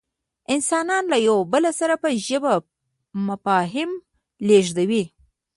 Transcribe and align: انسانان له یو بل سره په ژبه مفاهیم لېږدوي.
انسانان 0.53 1.03
له 1.11 1.17
یو 1.27 1.37
بل 1.53 1.63
سره 1.79 1.95
په 2.03 2.09
ژبه 2.25 2.53
مفاهیم 3.27 3.91
لېږدوي. 4.47 5.03